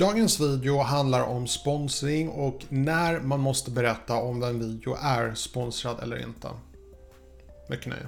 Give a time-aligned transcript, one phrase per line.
[0.00, 6.00] Dagens video handlar om sponsring och när man måste berätta om en video är sponsrad
[6.02, 6.48] eller inte.
[7.68, 8.06] Mycket nöje.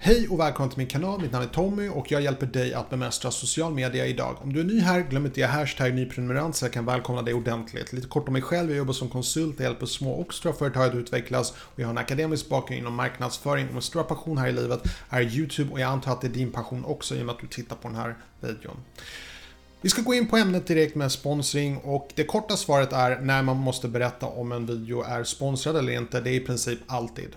[0.00, 2.90] Hej och välkommen till min kanal, mitt namn är Tommy och jag hjälper dig att
[2.90, 4.36] bemästra social media idag.
[4.42, 7.34] Om du är ny här, glöm inte att hashtag nyprenumerant så jag kan välkomna dig
[7.34, 7.92] ordentligt.
[7.92, 10.88] Lite kort om mig själv, jag jobbar som konsult, jag hjälper små och stora företag
[10.88, 14.48] att utvecklas och jag har en akademisk bakgrund inom marknadsföring och min stora passion här
[14.48, 17.26] i livet är YouTube och jag antar att det är din passion också i och
[17.26, 18.76] med att du tittar på den här videon.
[19.80, 23.42] Vi ska gå in på ämnet direkt med sponsring och det korta svaret är när
[23.42, 26.20] man måste berätta om en video är sponsrad eller inte.
[26.20, 27.36] Det är i princip alltid.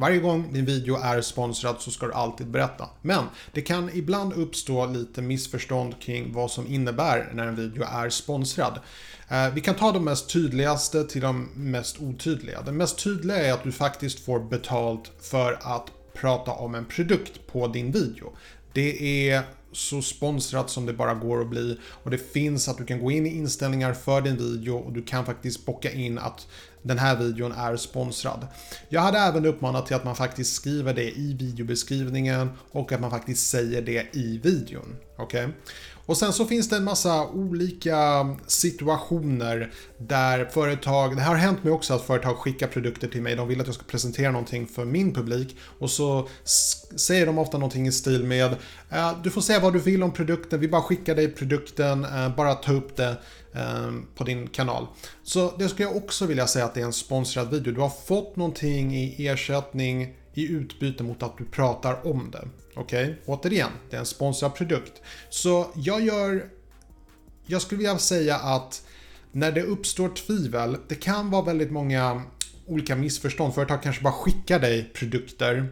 [0.00, 2.88] Varje gång din video är sponsrad så ska du alltid berätta.
[3.02, 8.10] Men det kan ibland uppstå lite missförstånd kring vad som innebär när en video är
[8.10, 8.80] sponsrad.
[9.28, 12.62] Eh, vi kan ta de mest tydligaste till de mest otydliga.
[12.62, 17.46] Det mest tydliga är att du faktiskt får betalt för att prata om en produkt
[17.46, 18.32] på din video.
[18.72, 19.42] Det är
[19.72, 21.78] så sponsrat som det bara går att bli.
[22.02, 25.02] Och det finns att du kan gå in i inställningar för din video och du
[25.02, 26.46] kan faktiskt bocka in att
[26.82, 28.46] den här videon är sponsrad.
[28.88, 33.10] Jag hade även uppmanat till att man faktiskt skriver det i videobeskrivningen och att man
[33.10, 34.96] faktiskt säger det i videon.
[35.16, 35.44] Okej?
[35.44, 35.54] Okay?
[36.10, 41.64] Och sen så finns det en massa olika situationer där företag, det här har hänt
[41.64, 44.66] mig också att företag skickar produkter till mig, de vill att jag ska presentera någonting
[44.66, 46.28] för min publik och så
[46.96, 48.56] säger de ofta någonting i stil med
[48.90, 52.36] Eh, du får säga vad du vill om produkten, vi bara skickar dig produkten, eh,
[52.36, 53.16] bara ta upp det
[53.54, 54.86] ehm, på din kanal.
[55.22, 57.72] Så det skulle jag också vilja säga att det är en sponsrad video.
[57.72, 62.48] Du har fått någonting i ersättning i utbyte mot att du pratar om det.
[62.74, 63.16] Okej, okay?
[63.26, 64.92] återigen, det är en sponsrad produkt.
[65.30, 66.44] Så jag gör...
[67.46, 68.82] Jag skulle vilja säga att
[69.32, 72.22] när det uppstår tvivel, det kan vara väldigt många
[72.66, 73.54] olika missförstånd.
[73.54, 75.68] Företag kanske bara skickar dig produkter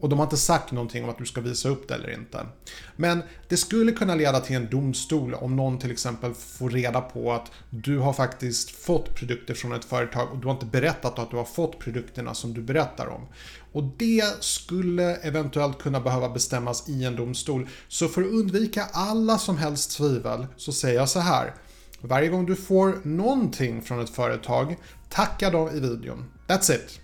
[0.00, 2.46] och de har inte sagt någonting om att du ska visa upp det eller inte.
[2.96, 7.32] Men det skulle kunna leda till en domstol om någon till exempel får reda på
[7.32, 11.30] att du har faktiskt fått produkter från ett företag och du har inte berättat att
[11.30, 13.26] du har fått produkterna som du berättar om.
[13.72, 17.68] Och det skulle eventuellt kunna behöva bestämmas i en domstol.
[17.88, 21.54] Så för att undvika alla som helst tvivel så säger jag så här.
[22.00, 24.76] Varje gång du får någonting från ett företag,
[25.08, 26.24] tacka dem i videon.
[26.46, 27.00] That's it.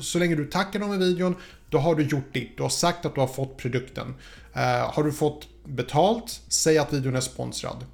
[0.00, 1.36] Så länge du tackar dem i videon,
[1.68, 2.56] då har du gjort ditt.
[2.56, 4.14] Du har sagt att du har fått produkten.
[4.56, 4.62] Uh,
[4.94, 7.84] har du fått betalt, säg att videon är sponsrad.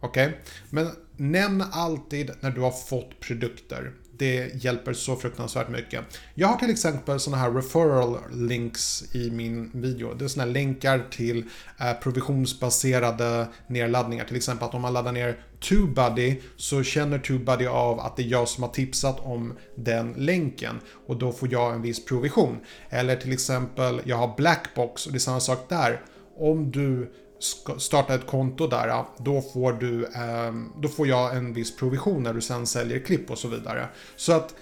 [0.00, 0.26] Okej?
[0.26, 0.38] Okay?
[0.70, 0.90] Men
[1.22, 3.92] nämn alltid när du har fått produkter.
[4.18, 6.04] Det hjälper så fruktansvärt mycket.
[6.34, 10.14] Jag har till exempel sådana här referral links i min video.
[10.14, 11.44] Det är sådana här länkar till
[11.80, 14.24] eh, provisionsbaserade nedladdningar.
[14.24, 18.26] Till exempel att om man laddar ner TubeBuddy så känner TubeBuddy av att det är
[18.26, 22.58] jag som har tipsat om den länken och då får jag en viss provision.
[22.90, 26.00] Eller till exempel, jag har Blackbox och det är samma sak där.
[26.36, 27.12] Om du
[27.78, 32.34] starta ett konto där, då får, du, ehm, då får jag en viss provision när
[32.34, 33.88] du sen säljer klipp och så vidare.
[34.16, 34.54] Så att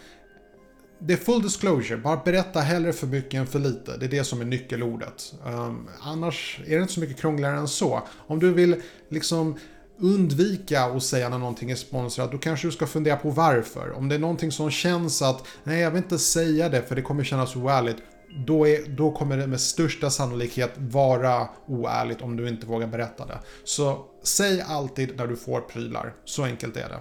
[0.99, 3.97] det är full disclosure, bara berätta hellre för mycket än för lite.
[3.97, 5.35] Det är det som är nyckelordet.
[5.47, 8.03] Ehm, annars är det inte så mycket krångligare än så.
[8.27, 8.77] Om du vill
[9.09, 9.59] liksom
[10.01, 13.93] undvika att säga när någonting är sponsrat, då kanske du ska fundera på varför.
[13.93, 17.03] Om det är någonting som känns att, nej jag vill inte säga det för det
[17.03, 17.97] kommer kännas oärligt,
[18.37, 23.27] då, är, då kommer det med största sannolikhet vara oärligt om du inte vågar berätta
[23.27, 23.39] det.
[23.65, 26.15] Så säg alltid när du får prylar.
[26.25, 26.99] Så enkelt är det.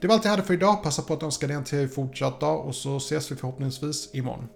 [0.00, 0.82] Det var allt jag hade för idag.
[0.82, 4.48] Passa på att önska dig en till fortsatt dag och så ses vi förhoppningsvis imorgon.